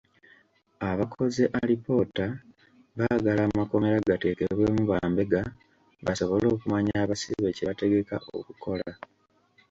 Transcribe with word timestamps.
Abakoze 0.89 1.43
alipoota 1.59 2.25
baagala 2.97 3.41
amakomera 3.49 3.97
gateekebwemu 4.07 4.81
bambega 4.91 5.41
basobole 6.05 6.45
okumanya 6.53 6.93
abasibe 7.03 7.49
kye 7.55 7.65
bategeka 7.69 8.15
okukola. 8.37 8.89